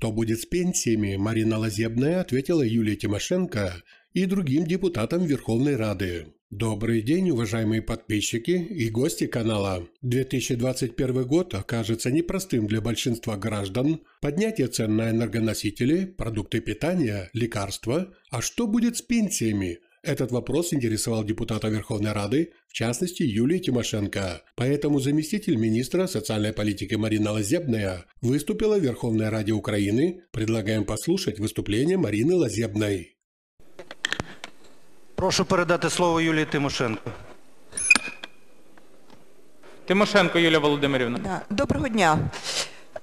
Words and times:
Что 0.00 0.12
будет 0.12 0.40
с 0.40 0.46
пенсиями, 0.46 1.16
Марина 1.16 1.58
Лазебная 1.58 2.22
ответила 2.22 2.62
Юлии 2.62 2.94
Тимошенко 2.94 3.82
и 4.14 4.24
другим 4.24 4.64
депутатам 4.64 5.26
Верховной 5.26 5.76
Рады. 5.76 6.28
Добрый 6.48 7.02
день, 7.02 7.28
уважаемые 7.28 7.82
подписчики 7.82 8.52
и 8.52 8.88
гости 8.88 9.26
канала. 9.26 9.86
2021 10.00 11.26
год 11.26 11.54
окажется 11.54 12.10
непростым 12.10 12.66
для 12.66 12.80
большинства 12.80 13.36
граждан. 13.36 14.00
Поднятие 14.22 14.68
цен 14.68 14.96
на 14.96 15.10
энергоносители, 15.10 16.06
продукты 16.06 16.60
питания, 16.60 17.28
лекарства. 17.34 18.10
А 18.30 18.40
что 18.40 18.66
будет 18.66 18.96
с 18.96 19.02
пенсиями? 19.02 19.80
Этот 20.03 20.31
вопрос 20.31 20.73
интересовал 20.73 21.23
депутата 21.23 21.67
Верховной 21.67 22.11
Рады, 22.11 22.51
в 22.67 22.73
частности 22.73 23.23
Юлии 23.23 23.57
Тимошенко. 23.59 24.41
Поэтому 24.55 24.99
заместитель 24.99 25.55
министра 25.55 26.07
социальной 26.07 26.53
политики 26.53 26.95
Марина 26.95 27.31
Лазебная 27.31 28.05
выступила 28.21 28.77
в 28.77 28.83
Верховной 28.83 29.29
Раде 29.29 29.51
Украины. 29.53 30.21
Предлагаем 30.31 30.85
послушать 30.85 31.39
выступление 31.39 31.97
Марины 31.97 32.35
Лазебной. 32.35 33.15
Прошу 35.15 35.45
передати 35.45 35.89
слово 35.89 36.21
Юлії 36.21 36.45
Тимошенко. 36.45 37.11
Тимошенко 39.85 40.39
Юлія 40.39 40.59
Володимирівна. 40.59 41.19
Да, 41.23 41.41
Доброго 41.49 41.87
дня. 41.87 42.19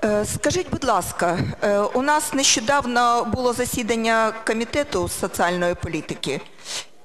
Е, 0.05 0.25
Скажіть, 0.25 0.71
будь 0.71 0.85
ласка, 0.85 1.39
е, 1.63 1.79
у 1.79 2.03
нас 2.03 2.33
нещодавно 2.33 3.25
було 3.25 3.53
засідання 3.53 4.33
комітету 4.47 5.09
з 5.09 5.13
соціальної 5.13 5.75
політики, 5.75 6.41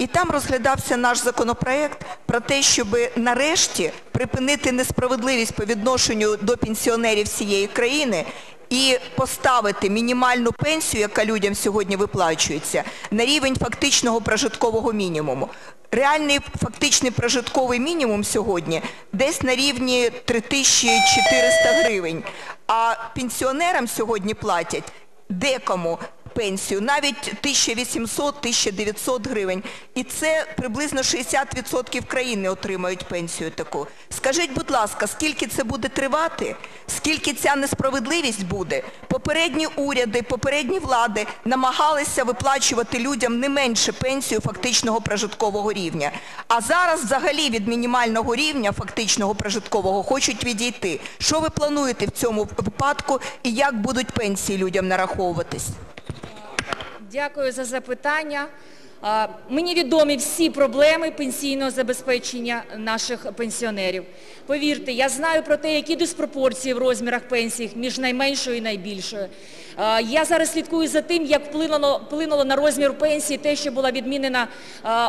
і 0.02 0.06
там 0.06 0.30
розглядався 0.30 0.96
наш 0.96 1.18
законопроект 1.18 2.06
про 2.26 2.40
те, 2.40 2.62
щоб 2.62 2.96
нарешті 3.16 3.92
припинити 4.12 4.72
несправедливість 4.72 5.54
по 5.54 5.64
відношенню 5.64 6.36
до 6.36 6.56
пенсіонерів 6.56 7.26
всієї 7.26 7.66
країни 7.66 8.24
і 8.70 8.98
поставити 9.16 9.90
мінімальну 9.90 10.52
пенсію, 10.52 11.00
яка 11.00 11.24
людям 11.24 11.54
сьогодні 11.54 11.96
виплачується, 11.96 12.84
на 13.10 13.24
рівень 13.24 13.56
фактичного 13.56 14.20
прожиткового 14.20 14.92
мінімуму. 14.92 15.48
Реальний 15.90 16.40
фактичний 16.62 17.10
прожитковий 17.10 17.80
мінімум 17.80 18.24
сьогодні 18.24 18.82
десь 19.12 19.42
на 19.42 19.54
рівні 19.54 20.10
3400 20.24 21.82
гривень. 21.84 22.22
А 22.66 22.94
пенсіонерам 23.14 23.88
сьогодні 23.88 24.34
платять 24.34 24.92
декому 25.28 25.98
пенсію 26.34 26.80
навіть 26.80 27.34
1800-1900 27.44 29.28
гривень. 29.30 29.62
І 29.94 30.02
це 30.02 30.46
приблизно 30.56 31.00
60% 31.00 32.06
країни 32.06 32.48
отримають 32.48 33.04
пенсію 33.04 33.50
таку. 33.50 33.86
Скажіть, 34.10 34.52
будь 34.54 34.70
ласка, 34.70 35.06
скільки 35.06 35.46
це 35.46 35.64
буде 35.64 35.88
тривати? 35.88 36.56
Скільки 36.86 37.34
ця 37.34 37.56
несправедливість 37.56 38.44
буде? 38.46 38.82
Попередні 39.08 39.66
уряди, 39.66 40.22
попередні 40.22 40.78
влади 40.78 41.26
намагалися 41.44 42.24
виплачувати 42.24 42.98
людям 42.98 43.40
не 43.40 43.48
менше 43.48 43.92
пенсію 43.92 44.40
фактичного 44.40 45.00
прожиткового 45.00 45.72
рівня. 45.72 46.10
А 46.48 46.60
зараз 46.60 47.04
взагалі 47.04 47.50
від 47.50 47.68
мінімального 47.68 48.34
рівня 48.34 48.72
фактичного 48.72 49.34
прожиткового 49.34 50.02
хочуть 50.02 50.44
відійти. 50.44 51.00
Що 51.18 51.40
ви 51.40 51.50
плануєте 51.50 52.06
в 52.06 52.10
цьому 52.10 52.48
випадку 52.56 53.20
і 53.42 53.52
як 53.52 53.80
будуть 53.80 54.10
пенсії 54.10 54.58
людям 54.58 54.88
нараховуватись? 54.88 55.66
Дякую 57.12 57.52
за 57.52 57.64
запитання. 57.64 58.46
Мені 59.48 59.74
відомі 59.74 60.16
всі 60.16 60.50
проблеми 60.50 61.10
пенсійного 61.10 61.70
забезпечення 61.70 62.62
наших 62.76 63.32
пенсіонерів. 63.32 64.04
Повірте, 64.46 64.92
я 64.92 65.08
знаю 65.08 65.42
про 65.42 65.56
те, 65.56 65.74
які 65.74 65.96
диспропорції 65.96 66.74
в 66.74 66.78
розмірах 66.78 67.22
пенсій 67.22 67.70
між 67.76 67.98
найменшою 67.98 68.56
і 68.56 68.60
найбільшою. 68.60 69.26
Я 70.08 70.24
зараз 70.24 70.52
слідкую 70.52 70.88
за 70.88 71.00
тим, 71.00 71.26
як 71.26 71.42
вплинуло, 71.46 72.44
на 72.44 72.56
розмір 72.56 72.98
пенсії 72.98 73.38
те, 73.38 73.56
що 73.56 73.70
була 73.70 73.90
відмінена 73.90 74.48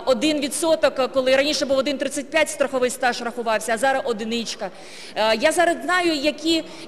1%, 0.06 1.09
коли 1.13 1.35
раніше 1.35 1.66
був 1.66 1.78
1,35 1.78 2.47
страховий 2.47 2.90
стаж 2.90 3.22
рахувався, 3.22 3.74
а 3.74 3.78
зараз 3.78 4.01
одиничка. 4.06 4.69
Я 5.40 5.51
зараз 5.51 5.78
знаю, 5.84 6.34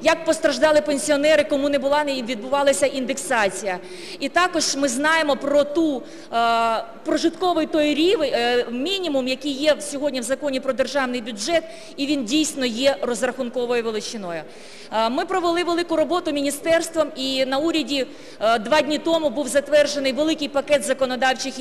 як 0.01 0.25
постраждали 0.25 0.81
пенсіонери, 0.81 1.43
кому 1.43 1.69
не 1.69 1.79
була 1.79 2.03
не 2.03 2.21
відбувалася 2.21 2.85
індексація. 2.85 3.79
І 4.19 4.29
також 4.29 4.75
ми 4.75 4.87
знаємо 4.87 5.35
про 5.35 5.63
ту 5.63 6.03
прожитковий 7.05 7.65
той 7.65 7.93
рівень, 7.93 8.31
е, 8.33 8.65
мінімум, 8.71 9.27
який 9.27 9.51
є 9.51 9.81
сьогодні 9.81 10.19
в 10.19 10.23
законі 10.23 10.59
про 10.59 10.73
державний 10.73 11.21
бюджет, 11.21 11.63
і 11.97 12.05
він 12.05 12.25
дійсно 12.25 12.65
є 12.65 12.97
розрахунковою 13.01 13.83
величиною. 13.83 14.41
Ми 15.11 15.25
провели 15.25 15.63
велику 15.63 15.95
роботу 15.95 16.31
міністерством, 16.31 17.07
і 17.15 17.45
на 17.45 17.57
уряді 17.65 18.07
е, 18.39 18.59
два 18.59 18.81
дні 18.81 18.97
тому 18.97 19.29
був 19.29 19.47
затверджений 19.47 20.13
великий 20.13 20.47
пакет 20.47 20.83
законодавчих 20.83 21.53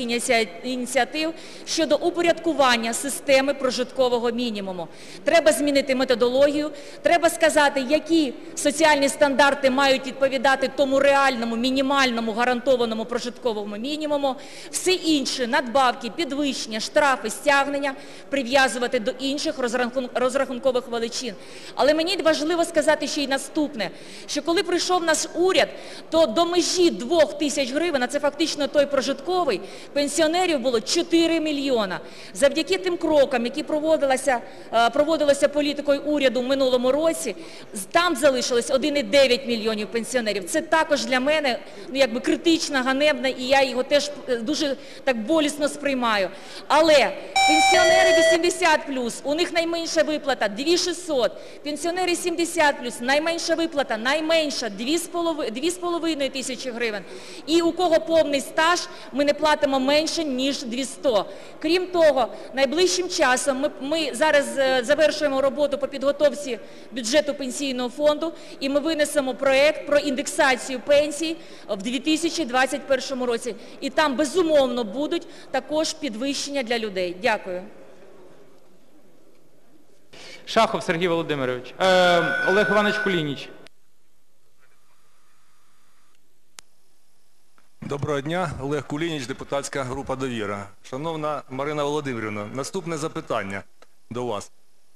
ініціатив 0.63 1.33
щодо 1.65 1.95
упорядкування 1.95 2.93
системи 2.93 3.53
прожиткового 3.53 4.31
мінімуму. 4.31 4.87
Треба 5.23 5.51
змінити 5.51 5.95
методологію, 5.95 6.71
треба 7.01 7.29
сказати, 7.29 7.85
які 7.89 8.33
соціальні 8.55 9.09
стандарти 9.09 9.69
мають 9.69 10.07
відповідати 10.07 10.71
тому 10.75 10.99
реальному, 10.99 11.55
мінімальному, 11.55 12.31
гарантованому 12.31 13.05
прожитковому 13.05 13.77
мінімуму. 13.77 14.35
Все 14.71 14.91
інше, 14.91 15.47
надбавки, 15.47 16.09
підвищення, 16.15 16.79
штрафи, 16.79 17.29
стягнення 17.29 17.95
прив'язувати 18.29 18.99
до 18.99 19.11
інших 19.11 19.55
розрахункових 20.13 20.87
величин. 20.87 21.35
Але 21.75 21.93
мені 21.93 22.17
важливо 22.17 22.65
сказати 22.65 23.07
ще 23.07 23.21
й 23.21 23.27
наступне, 23.27 23.89
що 24.27 24.41
коли 24.41 24.63
прийшов 24.63 25.03
наш 25.03 25.27
уряд, 25.35 25.69
то 26.09 26.25
до 26.25 26.45
межі 26.45 26.89
2 26.89 27.25
тисяч 27.25 27.71
гривень, 27.71 28.03
а 28.03 28.07
це 28.07 28.19
фактично 28.19 28.67
той 28.67 28.85
прожитковий, 28.85 29.61
пенсіонерів 29.93 30.59
було 30.59 30.81
4 30.81 31.39
мільйона. 31.39 31.99
Завдяки 32.33 32.77
тим 32.77 32.97
крокам, 32.97 33.45
які 33.45 33.63
проводилися, 33.63 34.41
е, 34.73 34.89
проводилися 34.89 35.47
політикою 35.47 36.01
уряду 36.01 36.41
в 36.41 36.43
минулому 36.43 36.91
році, 36.91 37.35
там 37.91 38.15
залишилось 38.15 38.71
1,9 38.71 39.47
мільйонів 39.47 39.87
пенсіонерів. 39.87 40.45
Це 40.45 40.61
також 40.61 41.05
для 41.05 41.19
мене 41.19 41.59
ну, 41.89 41.99
якби 41.99 42.19
критично, 42.19 42.83
ганебно, 42.83 43.27
і 43.27 43.43
я 43.43 43.63
його 43.63 43.83
теж 43.83 44.11
е, 44.29 44.35
дуже 44.35 44.75
так 45.03 45.17
болісно 45.17 45.69
сприймаю. 45.69 46.29
Але 46.67 47.13
пенсіонери 47.47 48.09
80+, 48.89 49.11
у 49.23 49.35
них 49.35 49.53
найменша 49.53 50.03
виплата 50.03 50.47
2600, 50.47 51.31
пенсіонери 51.63 52.13
70+, 52.13 53.01
найменша 53.01 53.55
виплата, 53.55 53.97
найменша 53.97 54.65
2,5 54.65 55.51
тисячі 56.29 56.71
гривень. 56.71 57.03
І 57.47 57.61
у 57.61 57.71
кого 57.71 57.99
повний 57.99 58.41
стаж, 58.41 58.87
ми 59.11 59.25
не 59.25 59.33
платимо 59.33 59.79
менше, 59.79 60.23
ніж 60.23 60.63
200. 60.63 61.09
Крім 61.61 61.87
того, 61.87 62.27
найближчим 62.53 63.09
часом 63.09 63.59
ми, 63.59 63.69
ми 63.81 64.15
зараз 64.15 64.57
е, 64.57 64.83
завершуємо 64.83 65.41
роботу 65.41 65.77
по 65.77 65.87
підготовці 65.87 66.59
бюджету 66.91 67.33
пенсійного 67.33 67.89
фонду, 67.89 68.33
і 68.59 68.69
ми 68.69 68.79
винесемо 68.79 69.33
проект 69.35 69.87
про 69.87 69.97
індексацію 69.97 70.79
пенсій 70.79 71.35
в 71.69 71.83
2021 71.83 73.23
році. 73.23 73.55
І 73.81 73.89
там, 73.89 74.15
безумовно, 74.15 74.83
будуть 74.83 75.27
також 75.51 75.93
підвищення 75.93 76.63
для 76.63 76.79
людей. 76.79 77.15
Дякую. 77.21 77.61
Шахов 80.45 80.83
Сергій 80.83 81.07
Володимирович. 81.07 81.73
Е, 81.79 82.23
Олег 82.49 82.67
Іванович 82.71 82.97
Кулініч. 82.97 83.49
Доброго 87.87 88.21
дня, 88.21 88.51
Олег 88.61 88.87
Кулініч, 88.87 89.25
депутатська 89.25 89.83
група 89.83 90.15
«Довіра». 90.15 90.67
Шановна 90.89 91.41
Марина 91.49 91.83
Володимирівна, 91.83 92.45
наступне 92.53 92.97
запитання 92.97 93.63
до 94.11 94.25
вас. 94.25 94.51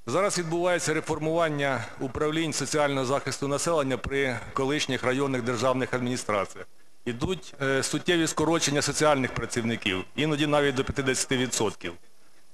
Зараз 0.07 0.38
відбувається 0.38 0.94
реформування 0.94 1.86
управлінь 2.00 2.53
соціального 2.53 3.06
захисту 3.06 3.47
населення 3.47 3.97
при 3.97 4.39
колишніх 4.53 5.03
районних 5.03 5.44
державних 5.44 5.94
адміністраціях. 5.94 6.68
Ідуть 7.06 7.53
е, 7.62 7.83
суттєві 7.83 8.27
скорочення 8.27 8.81
соціальних 8.81 9.33
працівників, 9.33 10.06
іноді 10.15 10.47
навіть 10.47 10.75
до 10.75 10.83
50%. 10.83 11.92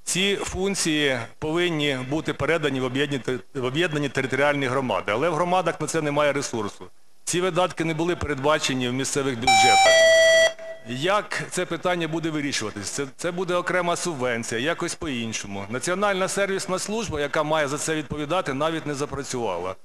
Ці 0.03 0.35
функції 0.35 1.19
повинні 1.39 1.99
бути 2.09 2.33
передані 2.33 2.79
в 3.53 3.65
об'єднані 3.65 4.09
територіальні 4.09 4.65
громади, 4.65 5.11
але 5.11 5.29
в 5.29 5.33
громадах 5.33 5.81
на 5.81 5.87
це 5.87 6.01
немає 6.01 6.33
ресурсу. 6.33 6.85
Ці 7.23 7.41
видатки 7.41 7.85
не 7.85 7.93
були 7.93 8.15
передбачені 8.15 8.89
в 8.89 8.93
місцевих 8.93 9.35
бюджетах. 9.35 10.14
Як 10.87 11.43
це 11.51 11.65
питання 11.65 12.07
буде 12.07 12.29
вирішуватись? 12.29 12.89
Це, 12.89 13.05
це 13.17 13.31
буде 13.31 13.55
окрема 13.55 13.95
субвенція, 13.95 14.61
якось 14.61 14.95
по-іншому. 14.95 15.65
Національна 15.69 16.27
сервісна 16.27 16.79
служба, 16.79 17.21
яка 17.21 17.43
має 17.43 17.67
за 17.67 17.77
це 17.77 17.95
відповідати, 17.95 18.53
навіть 18.53 18.85
не 18.85 18.93
запрацювала. 18.93 19.75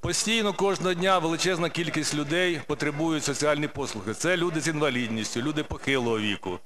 Постійно 0.00 0.52
кожного 0.52 0.94
дня 0.94 1.18
величезна 1.18 1.68
кількість 1.68 2.14
людей 2.14 2.60
потребують 2.66 3.24
соціальні 3.24 3.68
послуги. 3.68 4.14
Це 4.14 4.36
люди 4.36 4.60
з 4.60 4.68
інвалідністю, 4.68 5.42
люди 5.42 5.62
похилого 5.62 6.18
віку. 6.18 6.58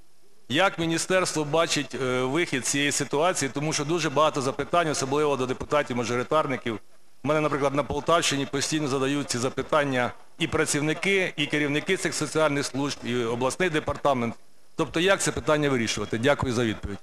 Як 0.48 0.78
міністерство 0.78 1.44
бачить 1.44 1.94
е, 1.94 2.22
вихід 2.22 2.66
з 2.66 2.70
цієї 2.70 2.92
ситуації, 2.92 3.50
тому 3.54 3.72
що 3.72 3.84
дуже 3.84 4.10
багато 4.10 4.42
запитань, 4.42 4.88
особливо 4.88 5.36
до 5.36 5.46
депутатів-мажоритарників, 5.46 6.78
У 7.24 7.28
мене, 7.28 7.40
наприклад, 7.40 7.74
на 7.74 7.84
Полтавщині 7.84 8.46
постійно 8.46 8.88
задають 8.88 9.30
ці 9.30 9.38
запитання 9.38 10.12
і 10.38 10.46
працівники, 10.46 11.32
і 11.36 11.46
керівники 11.46 11.96
цих 11.96 12.14
соціальних 12.14 12.66
служб, 12.66 12.98
і 13.04 13.24
обласний 13.24 13.70
департамент. 13.70 14.34
Тобто 14.76 15.00
як 15.00 15.20
це 15.20 15.32
питання 15.32 15.70
вирішувати? 15.70 16.18
Дякую 16.18 16.52
за 16.52 16.64
відповідь. 16.64 16.98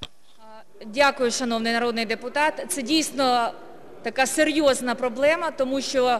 Дякую, 0.85 1.31
шановний 1.31 1.73
народний 1.73 2.05
депутат. 2.05 2.65
Це 2.67 2.81
дійсно 2.81 3.51
така 4.01 4.25
серйозна 4.25 4.95
проблема, 4.95 5.51
тому 5.51 5.81
що 5.81 6.07
е, 6.07 6.19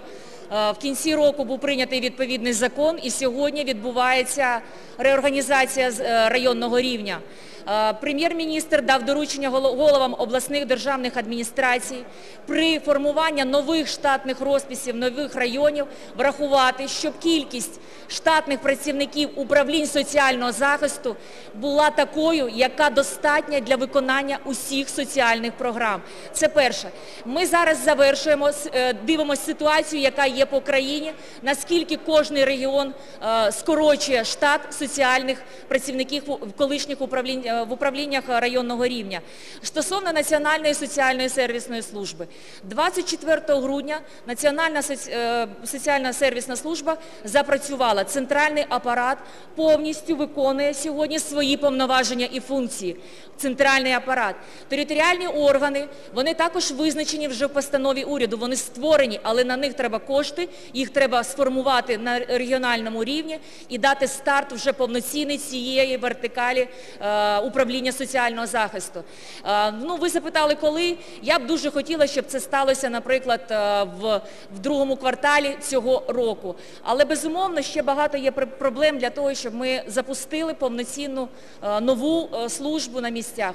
в 0.72 0.78
кінці 0.78 1.16
року 1.16 1.44
був 1.46 1.60
прийнятий 1.60 2.02
відповідний 2.02 2.54
закон 2.54 3.00
і 3.04 3.10
сьогодні 3.10 3.64
відбувається 3.64 4.62
реорганізація 4.98 5.92
е, 6.00 6.30
районного 6.30 6.80
рівня. 6.80 7.20
Е, 7.68 7.94
Прем'єр-міністр 7.94 8.82
дав 8.82 9.06
доручення 9.06 9.50
головам 9.50 10.16
обласних 10.18 10.66
державних 10.66 11.18
адміністрацій 11.18 12.06
при 12.46 12.80
формуванні 12.80 13.46
нових 13.46 13.88
штатних 13.88 14.42
розписів 14.42 14.96
нових 14.96 15.36
районів 15.36 15.86
врахувати, 16.18 16.88
щоб 16.88 17.20
кількість 17.20 17.80
штатних 18.08 18.60
працівників 18.60 19.30
управлінь 19.36 19.88
соціального 19.88 20.52
захисту 20.52 21.16
була 21.56 21.90
такою, 21.90 22.50
яка 22.50 22.90
достатня 22.90 23.60
для 23.60 23.76
виконання 23.76 24.40
усіх 24.46 24.90
соціальних 24.90 25.54
програм. 25.54 26.02
Це 26.34 26.48
перше. 26.48 26.90
Ми 27.26 27.46
зараз 27.46 27.84
завершуємо, 27.84 28.52
е, 28.74 28.94
дивимося 28.94 29.42
ситуацію, 29.42 30.02
яка 30.02 30.26
є 30.26 30.46
по 30.46 30.62
країні, 30.62 31.14
наскільки 31.42 31.98
кожний 31.98 32.46
регіон 32.46 32.94
е, 33.24 33.52
скорочує 33.52 34.24
штат 34.24 34.62
соціальних 34.74 35.42
працівників 35.68 36.24
колишніх 36.58 37.02
управлінь, 37.02 37.44
в 37.54 37.72
управліннях 37.72 38.24
районного 38.28 38.88
рівня. 38.88 39.22
Стосовно 39.64 40.14
Національної 40.14 40.74
соціальної 40.74 41.30
сервісної 41.30 41.82
служби. 41.82 42.28
24 42.64 43.42
грудня 43.48 44.00
Національна 44.28 44.82
е, 45.10 45.48
соціальна 45.66 46.14
сервісна 46.14 46.56
служба 46.56 46.98
запрацювала. 47.24 48.04
Центральний 48.04 48.66
апарат 48.70 49.18
повністю 49.56 50.16
виконує 50.16 50.74
сьогодні 50.74 51.20
свої 51.20 51.58
повноваження 51.58 52.28
і 52.32 52.40
функції. 52.40 52.96
Центральний 53.38 53.92
апарат. 53.92 54.36
Територіальні 54.68 55.28
органи, 55.28 55.88
вони 56.14 56.34
також 56.34 56.72
визначені 56.72 57.28
вже 57.28 57.46
в 57.46 57.50
постанові 57.50 58.04
уряду, 58.04 58.38
вони 58.38 58.56
створені, 58.56 59.20
але 59.24 59.44
на 59.44 59.58
них 59.58 59.74
треба 59.74 60.00
кошти, 60.00 60.50
їх 60.74 60.90
треба 60.90 61.24
сформувати 61.24 61.98
на 61.98 62.20
регіональному 62.20 63.04
рівні 63.04 63.40
і 63.70 63.78
дати 63.78 64.08
старт 64.08 64.54
вже 64.54 64.74
повноцінний 64.74 65.38
цієї 65.38 65.98
вертикалі 65.98 66.68
е, 67.02 67.39
управління 67.40 67.92
соціального 67.92 68.48
захисту. 68.48 69.04
Е, 69.46 69.72
ну, 69.72 69.96
ви 69.96 70.10
запитали, 70.10 70.56
коли. 70.56 70.98
Я 71.22 71.40
б 71.40 71.46
дуже 71.46 71.72
хотіла, 71.72 72.08
щоб 72.08 72.26
це 72.26 72.40
сталося, 72.40 72.90
наприклад, 72.90 73.42
е, 73.52 73.84
в, 73.84 74.22
в 74.56 74.60
другому 74.60 74.96
кварталі 74.96 75.58
цього 75.62 76.04
року. 76.08 76.56
Але, 76.84 77.06
безумовно, 77.06 77.62
ще 77.62 77.82
багато 77.82 78.18
є 78.18 78.32
проблем 78.32 78.98
для 78.98 79.10
того, 79.10 79.34
щоб 79.34 79.56
ми 79.56 79.84
запустили 79.88 80.54
повноцінну 80.54 81.28
е, 81.64 81.82
нову 81.82 82.30
е, 82.34 82.50
службу 82.50 83.02
на 83.02 83.10
місцях. 83.10 83.54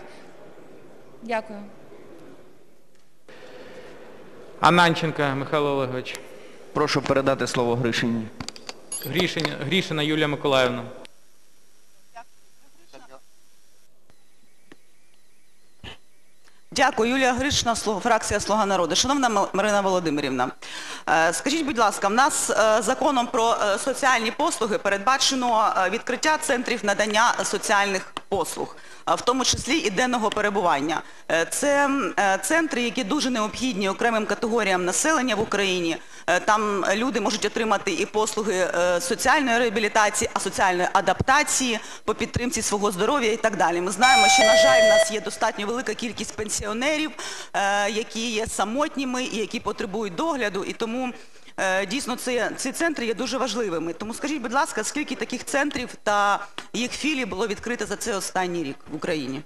Дякую. 1.22 1.58
Ананченко 4.60 5.22
Михайло 5.36 5.70
Олегович. 5.70 6.20
Прошу 6.72 7.02
передати 7.02 7.46
слово 7.46 7.74
Гришині. 7.74 8.26
Грішина 9.60 10.02
Юлія 10.02 10.28
Миколаївна. 10.28 10.82
Дякую, 16.76 17.10
Юлія 17.10 17.32
Гришна, 17.32 17.74
фракція 17.74 18.40
«Слуга 18.40 18.66
народу». 18.66 18.96
Шановна 18.96 19.46
Марина 19.52 19.80
Володимирівна, 19.80 20.50
е, 21.08 21.32
скажіть, 21.32 21.66
будь 21.66 21.78
ласка, 21.78 22.08
в 22.08 22.12
нас 22.12 22.50
е, 22.50 22.82
законом 22.82 23.26
про 23.26 23.56
е, 23.62 23.78
соціальні 23.78 24.30
послуги 24.30 24.78
передбачено 24.78 25.74
відкриття 25.90 26.38
центрів 26.40 26.84
надання 26.84 27.34
соціальних 27.44 28.12
послуг, 28.28 28.76
в 29.06 29.20
тому 29.20 29.44
числі 29.44 29.76
і 29.76 29.90
денного 29.90 30.30
перебування. 30.30 31.02
Це 31.50 31.90
центри, 32.42 32.82
які 32.82 33.04
дуже 33.04 33.30
необхідні 33.30 33.88
окремим 33.88 34.26
категоріям 34.26 34.84
населення 34.84 35.34
в 35.34 35.40
Україні. 35.40 35.96
Е, 36.26 36.40
Там 36.40 36.84
люди 36.94 37.20
можуть 37.20 37.44
отримати 37.44 37.92
і 37.92 38.06
послуги 38.06 38.54
е, 38.54 39.00
соціальної 39.00 39.58
реабілітації, 39.58 40.30
а 40.34 40.40
соціальної 40.40 40.88
адаптації 40.92 41.78
по 42.04 42.14
підтримці 42.14 42.62
свого 42.62 42.90
здоров'я 42.90 43.32
і 43.32 43.36
так 43.36 43.56
далі. 43.56 43.80
Ми 43.80 43.90
знаємо, 43.90 44.28
що, 44.28 44.42
на 44.42 44.56
жаль, 44.56 44.80
в 44.80 44.88
нас 44.88 45.10
є 45.10 45.20
достатньо 45.20 45.66
велика 45.66 45.94
кількість 45.94 46.36
пенсіонерів, 46.36 47.10
е, 47.52 47.90
які 47.90 48.30
є 48.30 48.46
самотніми 48.46 49.24
і 49.24 49.36
які 49.36 49.60
потребують 49.60 50.14
догляду. 50.14 50.64
І 50.64 50.72
тому 50.72 51.12
дійсно 51.88 52.16
ці, 52.56 52.72
центри 52.72 53.06
є 53.06 53.14
дуже 53.14 53.38
важливими. 53.38 53.92
Тому 53.92 54.14
скажіть, 54.14 54.42
будь 54.42 54.52
ласка, 54.52 54.84
скільки 54.84 55.14
таких 55.14 55.44
центрів 55.44 55.88
та 56.02 56.46
їх 56.72 56.92
філій 56.92 57.24
було 57.24 57.46
відкрито 57.46 57.86
за 57.86 57.96
цей 57.96 58.14
останній 58.14 58.64
рік 58.64 58.76
в 58.92 58.96
Україні? 58.96 59.42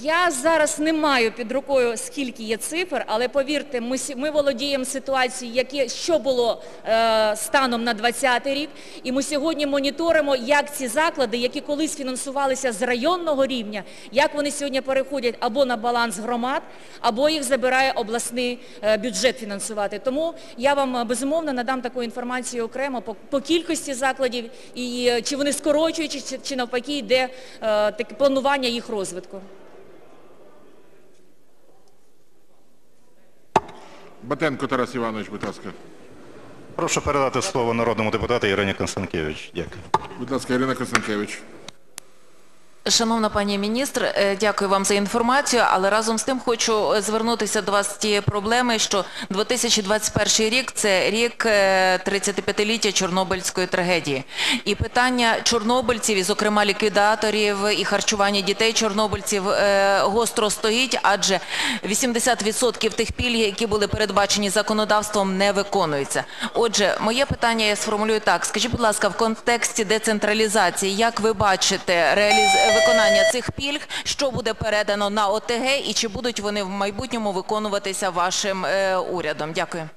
Я 0.00 0.30
зараз 0.30 0.78
не 0.78 0.92
маю 0.92 1.32
під 1.32 1.52
рукою, 1.52 1.96
скільки 1.96 2.42
є 2.42 2.56
цифр, 2.56 3.04
але 3.06 3.28
повірте, 3.28 3.80
ми, 3.80 3.96
ми 4.16 4.30
володіємо 4.30 4.84
ситуацією, 4.84 5.56
яке, 5.56 5.88
що 5.88 6.18
було 6.18 6.62
е, 6.86 7.36
станом 7.36 7.84
на 7.84 7.94
2020 7.94 8.46
рік, 8.46 8.70
і 9.02 9.12
ми 9.12 9.22
сьогодні 9.22 9.66
моніторимо, 9.66 10.36
як 10.36 10.74
ці 10.74 10.88
заклади, 10.88 11.36
які 11.36 11.60
колись 11.60 11.96
фінансувалися 11.96 12.72
з 12.72 12.82
районного 12.82 13.46
рівня, 13.46 13.82
як 14.12 14.34
вони 14.34 14.50
сьогодні 14.50 14.80
переходять 14.80 15.34
або 15.40 15.64
на 15.64 15.76
баланс 15.76 16.18
громад, 16.18 16.62
або 17.00 17.28
їх 17.28 17.42
забирає 17.42 17.92
обласний 17.92 18.58
е, 18.82 18.96
бюджет 18.96 19.38
фінансувати. 19.38 19.98
Тому 19.98 20.34
я 20.56 20.74
вам 20.74 20.96
е, 20.96 21.04
безумовно 21.04 21.52
надам 21.52 21.80
таку 21.80 22.02
інформацію 22.02 22.64
окремо 22.64 23.02
по, 23.02 23.16
по 23.30 23.40
кількості 23.40 23.94
закладів, 23.94 24.50
і 24.74 25.06
е, 25.10 25.22
чи 25.22 25.36
вони 25.36 25.52
скорочують, 25.52 26.30
чи, 26.30 26.38
чи 26.42 26.56
навпаки 26.56 26.98
йде 26.98 27.22
е, 27.22 27.28
таке 27.92 28.14
планування 28.14 28.68
їх 28.68 28.88
розвитку. 28.88 29.40
Батенко 34.30 34.66
Тарас 34.66 34.94
Іванович, 34.94 35.28
будь 35.28 35.44
ласка. 35.44 35.68
Прошу 36.76 37.00
передати 37.00 37.42
слово 37.42 37.74
народному 37.74 38.10
депутату 38.10 38.46
Ірині 38.46 38.74
Констанкевич. 38.74 39.52
Дякую. 39.54 39.80
Будь 40.18 40.30
ласка, 40.30 40.54
Ірина 40.54 40.74
Констанкевич. 40.74 41.38
Шановна 42.88 43.28
пані 43.28 43.58
міністр, 43.58 44.04
е, 44.04 44.36
дякую 44.40 44.70
вам 44.70 44.84
за 44.84 44.94
інформацію, 44.94 45.62
але 45.70 45.90
разом 45.90 46.18
з 46.18 46.22
тим 46.22 46.40
хочу 46.44 46.92
е, 46.92 47.02
звернутися 47.02 47.62
до 47.62 47.72
вас 47.72 47.94
з 47.94 47.96
тієї 47.96 48.20
проблеми, 48.20 48.78
що 48.78 49.04
2021 49.30 50.50
рік– 50.50 50.72
це 50.74 51.10
рік 51.10 51.46
е, 51.46 51.96
35-ліття 51.96 52.92
Чорнобильської 52.92 53.66
трагедії. 53.66 54.24
І 54.64 54.74
питання 54.74 55.36
чорнобильців, 55.42 56.18
і 56.18 56.22
зокрема 56.22 56.64
ліквідаторів 56.64 57.56
і 57.78 57.84
харчування 57.84 58.40
дітей 58.40 58.72
чорнобильців 58.72 59.48
е, 59.48 60.00
гостро 60.02 60.50
стоїть, 60.50 60.98
адже 61.02 61.40
80% 61.84 62.90
тих 62.90 63.12
пільг, 63.12 63.36
які 63.36 63.66
були 63.66 63.88
передбачені 63.88 64.50
законодавством, 64.50 65.38
не 65.38 65.52
виконуються. 65.52 66.24
Отже, 66.54 66.96
моє 67.00 67.26
питання 67.26 67.64
я 67.64 67.76
сформулюю 67.76 68.20
так. 68.20 68.44
Скажіть, 68.44 68.70
будь 68.70 68.80
ласка, 68.80 69.08
в 69.08 69.16
контексті 69.16 69.84
децентралізації, 69.84 70.96
як 70.96 71.20
ви 71.20 71.32
бачите 71.32 72.14
реаліз... 72.14 72.69
виконання 72.74 73.30
цих 73.32 73.50
пільг, 73.50 73.80
що 74.04 74.30
буде 74.30 74.54
передано 74.54 75.10
на 75.10 75.28
ОТГ 75.28 75.88
і 75.88 75.92
чи 75.92 76.08
будуть 76.08 76.40
вони 76.40 76.62
в 76.62 76.68
майбутньому 76.68 77.32
виконуватися 77.32 78.10
вашим 78.10 78.64
е, 78.64 78.96
урядом? 78.96 79.52
Дякую. 79.52 79.88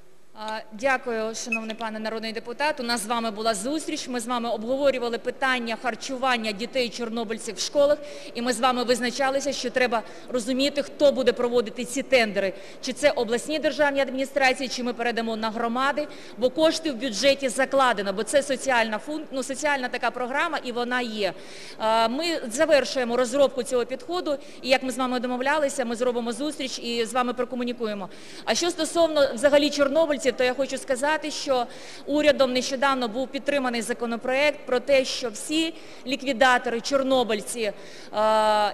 Дякую, 0.72 1.34
шановний 1.34 1.76
пане 1.76 1.98
народний 1.98 2.32
депутат. 2.32 2.80
У 2.80 2.82
нас 2.82 3.02
з 3.02 3.06
вами 3.06 3.30
була 3.30 3.54
зустріч. 3.54 4.08
Ми 4.08 4.20
з 4.20 4.26
вами 4.26 4.50
обговорювали 4.50 5.18
питання 5.18 5.76
харчування 5.82 6.52
дітей 6.52 6.88
чорнобильців 6.88 7.54
в 7.54 7.58
школах, 7.60 7.98
і 8.34 8.42
ми 8.42 8.52
з 8.52 8.60
вами 8.60 8.84
визначалися, 8.84 9.52
що 9.52 9.70
треба 9.70 10.02
розуміти, 10.28 10.82
хто 10.82 11.12
буде 11.12 11.32
проводити 11.32 11.84
ці 11.84 12.02
тендери. 12.02 12.52
Чи 12.80 12.92
це 12.92 13.10
обласні 13.10 13.58
державні 13.58 14.00
адміністрації, 14.00 14.68
чи 14.68 14.82
ми 14.82 14.92
передамо 14.92 15.36
на 15.36 15.50
громади, 15.50 16.06
бо 16.38 16.50
кошти 16.50 16.90
в 16.90 16.94
бюджеті 16.94 17.48
закладено, 17.48 18.12
бо 18.12 18.22
це 18.22 18.42
соціальна 18.42 18.98
фун... 18.98 19.22
ну, 19.32 19.42
соціальна 19.42 19.88
така 19.88 20.10
програма, 20.10 20.58
і 20.64 20.72
вона 20.72 21.00
є. 21.00 21.32
Ми 22.10 22.40
завершуємо 22.50 23.16
розробку 23.16 23.62
цього 23.62 23.86
підходу, 23.86 24.38
і 24.62 24.68
як 24.68 24.82
ми 24.82 24.90
з 24.90 24.98
вами 24.98 25.20
домовлялися, 25.20 25.84
ми 25.84 25.96
зробимо 25.96 26.32
зустріч 26.32 26.78
і 26.78 27.04
з 27.06 27.12
вами 27.12 27.34
прокомунікуємо. 27.34 28.08
А 28.44 28.54
що 28.54 28.70
стосовно 28.70 29.28
взагалі 29.34 29.70
чорнобильців, 29.70 30.23
то 30.32 30.44
я 30.44 30.54
хочу 30.54 30.78
сказати, 30.78 31.30
що 31.30 31.66
урядом 32.06 32.52
нещодавно 32.52 33.08
був 33.08 33.28
підтриманий 33.28 33.82
законопроект 33.82 34.58
про 34.66 34.80
те, 34.80 35.04
що 35.04 35.30
всі 35.30 35.74
ліквідатори, 36.06 36.80
чорнобильці, 36.80 37.60
е, 37.60 37.72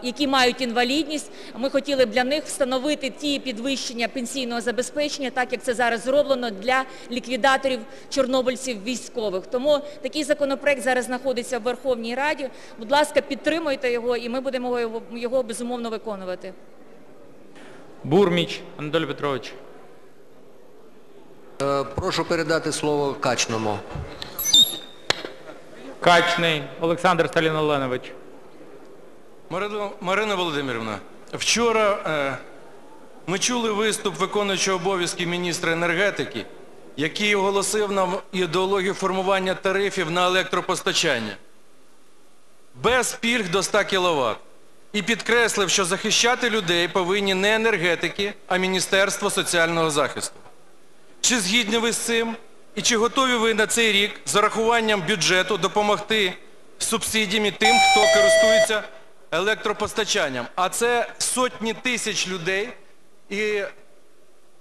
які 0.02 0.26
мають 0.26 0.61
інвалідність, 0.61 1.30
ми 1.57 1.71
хотіли 1.71 2.07
б 2.07 2.11
для 2.11 2.25
них 2.25 2.45
встановити 2.45 3.11
ті 3.11 3.38
підвищення 3.38 4.09
пенсійного 4.09 4.61
забезпечення, 4.61 5.30
так 5.30 5.52
як 5.52 5.62
це 5.62 5.75
зараз 5.75 6.02
зроблено 6.02 6.50
для 6.50 6.85
ліквідаторів 7.11 7.80
чорнобильців 8.11 8.85
військових. 8.85 9.47
Тому 9.47 9.78
такий 10.02 10.25
законопроект 10.25 10.83
зараз 10.83 11.04
знаходиться 11.04 11.59
в 11.59 11.62
Верховній 11.62 12.14
Раді. 12.14 12.49
Будь 12.78 12.92
ласка, 12.92 13.21
підтримуйте 13.21 13.92
його, 13.92 14.16
і 14.16 14.28
ми 14.28 14.40
будемо 14.40 14.80
його 15.12 15.42
безумовно 15.42 15.90
виконувати. 15.90 16.52
Бурміч 18.04 18.61
Анатолій 18.76 19.07
Петрович. 19.07 19.52
Е, 21.62 21.85
Прошу 21.85 22.25
передати 22.25 22.73
слово 22.73 23.14
Качному. 23.14 23.79
Качний 26.00 26.62
Олександр 26.81 27.29
Сталіноленович. 27.29 28.12
Марина, 29.50 29.90
Марина 30.00 30.35
Володимирівна, 30.35 30.99
вчора 31.33 31.99
е, 32.07 32.38
ми 33.26 33.38
чули 33.38 33.73
виступ 33.73 34.17
виконуючого 34.19 34.76
обов'язки 34.76 35.26
міністра 35.26 35.73
енергетики, 35.73 36.47
який 36.97 37.35
оголосив 37.35 37.93
нам 37.93 38.19
ідеологію 38.33 38.95
формування 38.95 39.55
тарифів 39.55 40.11
на 40.11 40.26
електропостачання 40.26 41.37
без 42.83 43.12
пільг 43.12 43.50
до 43.50 43.62
100 43.62 43.79
кВт. 43.85 44.37
І 44.93 45.02
підкреслив, 45.02 45.71
що 45.71 45.85
захищати 45.85 46.50
людей 46.50 46.88
повинні 46.88 47.35
не 47.35 47.55
енергетики, 47.55 48.35
а 48.49 48.57
Міністерство 48.57 49.31
соціального 49.31 49.90
захисту. 49.90 50.35
Чи 51.31 51.41
згідні 51.41 51.79
ви 51.79 51.93
з 51.93 51.97
цим? 51.97 52.37
І 52.75 52.83
чи 52.83 52.97
готові 52.97 53.35
ви 53.35 53.55
на 53.55 53.67
цей 53.67 53.93
рік 53.93 54.21
з 54.27 54.37
урахуванням 54.37 55.03
бюджету 55.09 55.57
допомогти 55.57 56.35
субсидіями 56.79 57.51
тим, 57.51 57.77
хто 57.91 58.01
користується 58.01 58.83
електропостачанням? 59.31 60.47
А 60.55 60.69
це 60.69 61.13
сотні 61.19 61.75
тисяч 61.75 62.29
людей, 62.29 62.69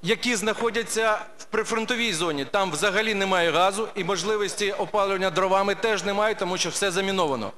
які 0.02 0.36
знаходяться 0.36 1.20
в 1.38 1.44
прифронтовій 1.44 2.14
зоні. 2.14 2.46
Там 2.46 2.72
взагалі 2.72 3.14
немає 3.14 3.52
газу 3.52 3.88
і 3.96 4.04
можливості 4.04 4.72
опалювання 4.72 5.30
дровами 5.30 5.76
теж 5.76 6.04
немає, 6.04 6.36
тому 6.36 6.58
що 6.58 6.70
все 6.70 6.92
заміновано. 6.92 7.52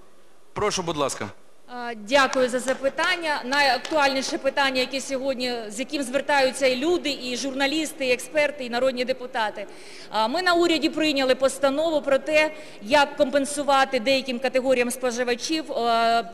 Прошу, 0.54 0.84
будь 0.84 0.98
ласка. 0.98 1.30
Дякую 2.10 2.50
за 2.50 2.60
запитання. 2.60 3.42
Найактуальніше 3.46 4.38
питання, 4.38 4.82
яке 4.82 5.02
сьогодні, 5.02 5.54
з 5.70 5.80
яким 5.80 6.04
звертаються 6.04 6.68
і 6.68 6.76
люди, 6.76 7.18
і 7.24 7.38
журналісти, 7.38 8.06
і 8.06 8.12
експерти, 8.12 8.66
і 8.66 8.70
народні 8.70 9.06
депутати. 9.06 9.66
Ми 10.30 10.42
на 10.42 10.54
уряді 10.54 10.90
прийняли 10.90 11.36
постанову 11.36 12.02
про 12.02 12.18
те, 12.18 12.52
як 12.82 13.18
компенсувати 13.18 14.00
деяким 14.00 14.40
категоріям 14.40 14.92
споживачів 14.92 15.66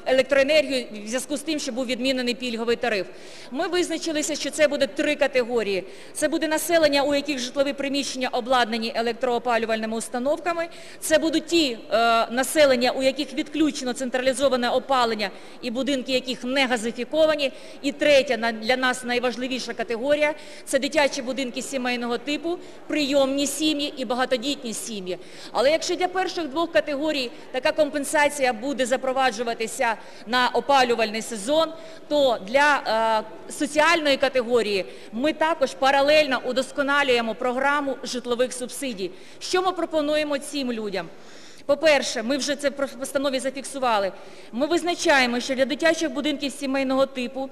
електроенергію 0.06 0.86
в 1.06 1.08
зв'язку 1.08 1.38
з 1.38 1.42
тим, 1.42 1.60
що 1.60 1.72
був 1.72 1.86
відмінений 1.86 2.34
пільговий 2.34 2.76
тариф. 2.76 3.08
Ми 3.52 3.68
визначилися, 3.68 4.36
що 4.36 4.52
це 4.52 4.68
буде 4.68 4.88
три 4.88 5.16
категорії. 5.16 5.84
Це 6.14 6.28
буде 6.28 6.48
населення, 6.48 7.04
у 7.04 7.16
яких 7.16 7.40
житлові 7.40 7.74
приміщення 7.74 8.30
обладнані 8.32 8.92
електроопалювальними 8.96 9.98
установками. 9.98 10.68
Це 11.00 11.18
будуть 11.18 11.46
ті 11.46 11.78
е, 11.92 12.28
населення, 12.32 12.92
у 12.92 13.04
яких 13.04 13.34
відключено 13.34 13.94
централізоване 13.94 14.70
опалення 14.70 15.27
і 15.62 15.72
будинки 15.72 16.12
яких 16.12 16.44
не 16.44 16.66
газифіковані. 16.66 17.52
І 17.82 17.92
третя 17.92 18.52
для 18.52 18.78
нас 18.78 19.04
найважливіша 19.04 19.74
категорія– 19.74 20.34
це 20.66 20.80
дитячі 20.80 21.22
будинки 21.22 21.62
сімейного 21.62 22.18
типу, 22.18 22.60
прийомні 22.88 23.48
сім'ї 23.48 23.94
і 23.98 24.06
багатодітні 24.06 24.74
сім'ї. 24.74 25.18
Але 25.52 25.72
якщо 25.72 25.96
для 25.96 26.08
перших 26.08 26.48
двох 26.48 26.72
категорій 26.72 27.32
така 27.52 27.72
компенсація 27.72 28.54
буде 28.54 28.86
запроваджуватися 28.86 29.96
на 30.28 30.50
опалювальний 30.50 31.22
сезон, 31.22 31.70
то 32.08 32.38
для 32.48 33.24
е, 33.50 33.52
соціальної 33.52 34.18
категорії 34.18 34.86
ми 35.12 35.34
також 35.34 35.74
паралельно 35.74 36.42
удосконалюємо 36.46 37.36
програму 37.36 37.98
житлових 38.04 38.54
субсидій. 38.54 39.12
Що 39.40 39.62
ми 39.62 39.72
пропонуємо 39.72 40.38
цим 40.38 40.72
людям? 40.72 41.10
По-перше, 41.68 42.24
ми 42.24 42.38
вже 42.38 42.56
це 42.56 42.70
в 42.70 42.74
постанові 42.74 43.40
зафіксували. 43.40 44.12
Ми 44.52 44.68
визначаємо, 44.68 45.40
що 45.40 45.56
для 45.56 45.66
дитячих 45.66 46.12
будинків 46.12 46.52
сімейного 46.52 47.06
типу 47.06 47.50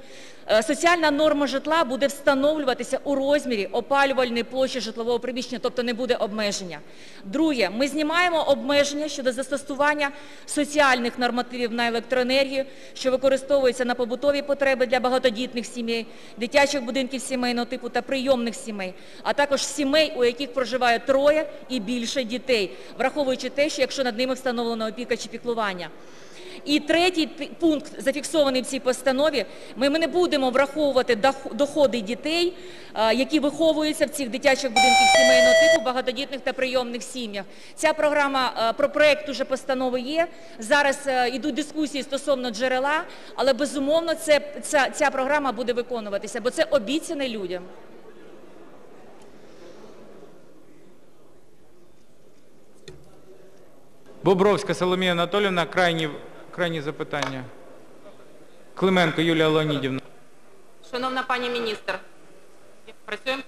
соціальна 0.63 1.11
норма 1.11 1.47
житла 1.47 1.83
буде 1.83 2.07
встановлюватися 2.07 2.99
у 3.03 3.15
розмірі 3.15 3.65
опалювальної 3.65 4.43
площі 4.43 4.79
житлового 4.79 5.19
приміщення, 5.19 5.59
тобто 5.61 5.83
не 5.83 5.93
буде 5.93 6.15
обмеження. 6.15 6.79
Друге, 7.23 7.69
ми 7.69 7.87
знімаємо 7.87 8.43
обмеження 8.43 9.07
щодо 9.07 9.31
застосування 9.31 10.11
соціальних 10.45 11.19
нормативів 11.19 11.71
на 11.71 11.87
електроенергію, 11.87 12.65
що 12.93 13.11
використовується 13.11 13.85
на 13.85 13.95
побутові 13.95 14.41
потреби 14.41 14.85
для 14.85 14.99
багатодітних 14.99 15.65
сімей, 15.65 16.05
дитячих 16.37 16.83
будинків 16.83 17.21
сімейного 17.21 17.65
типу 17.65 17.89
та 17.89 18.01
прийомних 18.01 18.55
сімей, 18.55 18.93
а 19.23 19.33
також 19.33 19.65
сімей, 19.65 20.13
у 20.17 20.23
яких 20.23 20.53
проживає 20.53 20.99
троє 20.99 21.49
і 21.69 21.79
більше 21.79 22.23
дітей, 22.23 22.71
враховуючи 22.97 23.49
те, 23.49 23.69
що 23.69 23.81
якщо 23.81 24.03
над 24.03 24.17
ними 24.17 24.33
встановлена 24.33 24.87
опіка 24.87 25.17
чи 25.17 25.29
піклування. 25.29 25.89
І 26.65 26.79
третій 26.79 27.27
пункт, 27.59 27.91
зафіксований 27.97 28.61
в 28.61 28.65
цій 28.65 28.79
постанові, 28.79 29.45
ми 29.75 29.89
не 29.89 30.07
будемо 30.07 30.49
враховувати 30.49 31.17
доходи 31.51 32.01
дітей, 32.01 32.53
які 33.13 33.39
виховуються 33.39 34.05
в 34.05 34.09
цих 34.09 34.29
дитячих 34.29 34.69
будинках 34.69 35.07
сімейного 35.15 35.53
типу, 35.53 35.85
багатодітних 35.85 36.41
та 36.41 36.53
прийомних 36.53 37.03
сім'ях. 37.03 37.45
Ця 37.75 37.93
програма, 37.93 38.51
а, 38.55 38.73
про 38.73 38.89
проект 38.89 39.29
уже 39.29 39.45
постанови 39.45 40.01
є. 40.01 40.27
Зараз 40.59 41.09
йдуть 41.33 41.55
дискусії 41.55 42.03
стосовно 42.03 42.49
джерела, 42.49 43.03
але 43.35 43.53
безумовно 43.53 44.13
ця, 44.93 45.09
програма 45.11 45.51
буде 45.51 45.73
виконуватися, 45.73 46.41
бо 46.41 46.49
це 46.49 46.63
обіцяне 46.63 47.29
людям. 47.29 47.63
Бобровська 54.25 54.73
Соломія 54.73 55.11
Анатолівна, 55.11 55.65
крайні, 55.65 56.09
крайні 56.55 56.81
запитання. 56.81 57.43
Клименко 58.75 59.21
Юлія 59.21 59.47
Леонідівна. 59.47 59.99
Шановна 60.91 61.23
пані 61.23 61.49
міністр, 61.49 61.99
працюємо? 63.05 63.43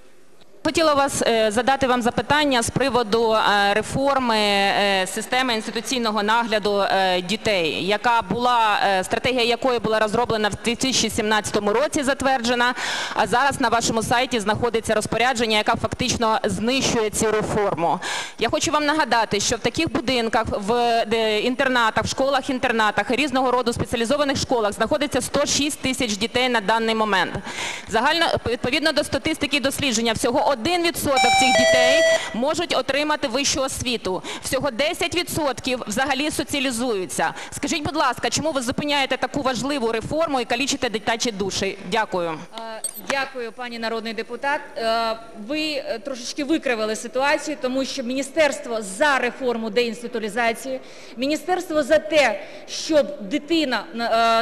Хотіла 0.67 0.93
вас 0.93 1.21
е, 1.21 1.51
задати 1.51 1.87
вам 1.87 2.01
запитання 2.01 2.61
з 2.63 2.69
приводу 2.69 3.33
е, 3.33 3.73
реформи 3.73 4.37
е, 4.37 5.07
системи 5.07 5.53
інституційного 5.53 6.23
нагляду 6.23 6.83
дітей, 7.23 7.85
яка 7.85 8.21
була 8.21 8.79
стратегія 9.03 9.43
якої 9.43 9.79
була 9.79 9.99
розроблена 9.99 10.49
в 10.49 10.55
2017 10.65 11.57
році, 11.57 12.03
затверджена. 12.03 12.73
А 13.13 13.27
зараз 13.27 13.61
на 13.61 13.69
вашому 13.69 14.03
сайті 14.03 14.39
знаходиться 14.39 14.95
розпорядження, 14.95 15.57
яка 15.57 15.75
фактично 15.75 16.39
знищує 16.43 17.09
цю 17.09 17.31
реформу. 17.31 17.99
Я 18.39 18.49
хочу 18.49 18.71
вам 18.71 18.85
нагадати, 18.85 19.39
що 19.39 19.55
в 19.55 19.59
таких 19.59 19.91
будинках, 19.91 20.45
в 20.51 21.05
інтернатах, 21.43 22.03
в 22.03 22.07
школах-інтернатах, 22.07 23.11
різного 23.11 23.51
роду 23.51 23.73
спеціалізованих 23.73 24.37
школах 24.37 24.73
знаходиться 24.73 25.21
106 25.21 25.79
тисяч 25.79 26.17
дітей 26.17 26.49
на 26.49 26.61
даний 26.61 26.95
момент. 26.95 27.33
Загально 27.87 28.25
відповідно 28.47 28.91
до 28.91 29.03
статистики 29.03 29.59
дослідження, 29.59 30.13
всього 30.13 30.49
1% 30.63 30.93
цих 31.39 31.51
дітей 31.59 32.01
можуть 32.33 32.75
отримати 32.77 33.27
вищу 33.27 33.61
освіту. 33.61 34.23
Всього 34.43 34.69
10% 34.69 35.87
взагалі 35.87 36.31
соціалізуються. 36.31 37.33
Скажіть, 37.51 37.83
будь 37.83 37.95
ласка, 37.95 38.29
чому 38.29 38.51
ви 38.51 38.61
зупиняєте 38.61 39.17
таку 39.17 39.41
важливу 39.41 39.91
реформу 39.91 40.39
і 40.41 40.45
калічите 40.45 40.89
дитячі 40.89 41.31
душі? 41.31 41.77
Дякую. 41.91 42.39
Е, 42.59 42.81
Дякую, 43.09 43.51
пані 43.51 43.79
народний 43.79 44.13
депутат. 44.13 44.61
Е, 44.77 45.15
Ви 45.47 45.61
е, 45.61 45.99
трошечки 45.99 46.43
викривили 46.43 46.95
ситуацію, 46.95 47.57
тому 47.61 47.85
що 47.85 48.03
міністерство 48.03 48.81
за 48.81 49.19
реформу 49.19 49.69
деінституалізації, 49.69 50.79
міністерство 51.17 51.83
за 51.83 51.97
те, 51.97 52.39
щоб 52.69 53.21
дитина 53.21 53.83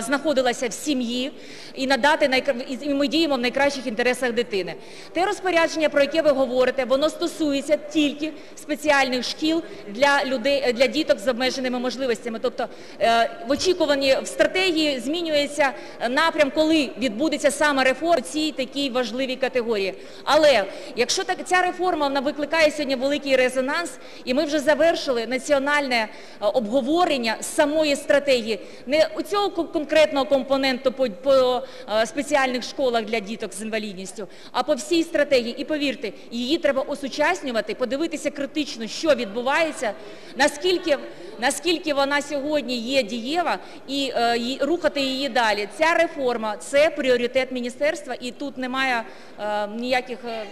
знаходилася 0.05 0.67
в 0.67 0.74
сім'ї 0.74 1.31
і 1.75 1.88
надати 1.88 2.43
і 2.81 2.89
ми 2.89 3.07
діємо 3.07 3.36
в 3.36 3.39
найкращих 3.39 3.88
інтересах 3.88 4.34
дитини. 4.34 4.75
Те 5.13 5.25
розпорядження, 5.25 5.89
про 5.89 6.04
яке 6.05 6.21
ви 6.21 6.31
говорите, 6.31 6.85
воно 6.85 7.09
стосується 7.09 7.77
тільки 7.77 8.33
спеціальних 8.55 9.24
шкіл 9.24 9.63
для 9.88 10.25
людей 10.25 10.74
для 10.74 10.88
діток 10.88 11.19
з 11.19 11.27
обмеженими 11.27 11.79
можливостями. 11.79 12.39
Тобто 12.41 12.67
е, 13.01 13.29
в 13.47 13.51
очікуванні 13.51 14.17
в 14.24 14.27
стратегії 14.27 15.00
змінюється 15.00 15.71
напрям, 16.09 16.51
коли 16.55 16.89
відбудеться 16.97 17.51
саме 17.51 17.83
реформа 17.83 18.05
цій 18.21 18.51
такій 18.51 18.89
важливій 18.89 19.35
категорії. 19.35 19.93
Але 20.24 20.65
якщо 20.95 21.24
так 21.24 21.38
ця 21.45 21.62
реформа 21.62 22.07
вона 22.07 22.19
викликає 22.19 22.71
сьогодні 22.71 22.95
великий 22.95 23.35
резонанс, 23.35 23.91
і 24.25 24.33
ми 24.33 24.43
вже 24.45 24.59
завершили 24.59 25.27
національне 25.27 25.95
е, 25.95 26.07
обговорення 26.39 27.35
самої 27.41 27.95
стратегії, 27.95 28.59
не 28.85 29.07
у 29.17 29.21
цього 29.21 29.50
конкретного 29.50 30.25
компоненту 30.25 30.91
по, 30.91 31.07
по 31.09 31.62
е, 32.01 32.05
спеціальних 32.05 32.63
школах 32.63 33.05
для 33.05 33.19
діток 33.19 33.53
з 33.53 33.62
інвалідністю, 33.62 34.27
а 34.51 34.63
по 34.63 34.74
всій 34.74 35.03
стратегії. 35.03 35.55
І 35.57 35.65
повірте, 35.86 36.12
її 36.32 36.58
треба 36.58 36.82
осучаснювати, 36.82 37.75
подивитися 37.75 38.32
критично, 38.32 38.88
що 38.88 39.15
відбувається, 39.15 39.94
наскільки, 40.38 40.98
наскільки 41.39 41.94
вона 41.94 42.22
сьогодні 42.22 42.77
є 42.77 43.04
дієва, 43.04 43.58
і 43.88 44.12
е, 44.15 44.58
рухати 44.62 45.01
її 45.01 45.30
далі. 45.30 45.70
Ця 45.77 45.94
реформа 45.94 46.58
це 46.58 46.89
пріоритет 46.89 47.51
міністерства, 47.51 48.15
і 48.22 48.32
тут 48.32 48.58
немає 48.58 49.04
е, 49.39 49.68
ніяких. 49.68 50.18
е, 50.25 50.46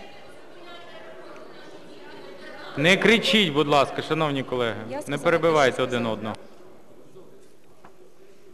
Не 2.78 2.98
кричіть, 2.98 3.54
будь 3.54 3.68
ласка, 3.68 4.02
шановні 4.02 4.44
колеги. 4.44 4.82
Я 4.92 5.00
Не 5.08 5.18
перебивайте 5.18 5.84
один 5.84 6.06
одного. 6.06 6.36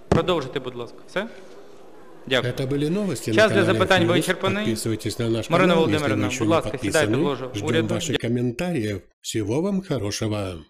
Продовжуйте, 0.10 0.60
будь 0.60 0.76
ласка. 0.76 0.98
Все? 1.08 1.28
Дякую. 2.27 2.53
Это 2.55 2.67
были 2.67 2.89
новости 2.89 3.33
Час 3.33 3.37
на 3.37 3.49
для 3.49 3.63
канале 3.63 3.79
запитань 3.79 4.03
Фьюз. 4.03 4.17
вичерпаний. 4.17 4.57
Подписывайтесь 4.65 5.19
на 5.19 5.29
наш 5.29 5.51
Марина 5.51 5.75
канал, 5.75 5.89
если 5.89 5.93
вы 5.97 6.01
Володимирівна, 6.01 6.27
еще 6.27 6.39
будь 6.39 6.49
не 6.49 6.55
ласка, 6.55 6.79
сідайте 6.83 7.07
в 7.07 7.11
подписаны. 7.11 7.23
ложу 7.25 7.51
Ждем 7.55 7.67
уряду. 7.67 7.95
ваших 7.95 8.17
комментариев. 8.19 9.03
Всего 9.21 9.61
вам 9.63 9.83
хорошего. 9.83 10.65